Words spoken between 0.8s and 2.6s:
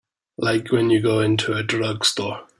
you go into a drugstore.